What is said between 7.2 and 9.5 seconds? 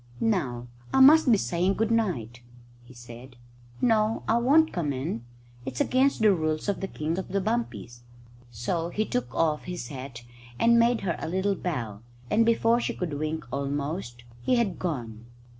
the Bumpies." So he took